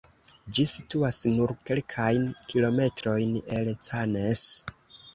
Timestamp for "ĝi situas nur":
0.57-1.53